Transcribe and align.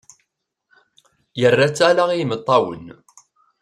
Yerra-tt 1.39 1.79
ala 1.89 2.05
i 2.13 2.19
imeṭṭawen. 2.23 2.85